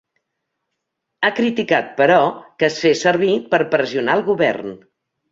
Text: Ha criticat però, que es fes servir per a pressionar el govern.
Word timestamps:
Ha 1.25 1.29
criticat 1.39 1.91
però, 1.99 2.17
que 2.63 2.67
es 2.69 2.77
fes 2.85 3.03
servir 3.07 3.35
per 3.51 3.59
a 3.65 3.67
pressionar 3.75 4.17
el 4.21 4.25
govern. 4.31 4.73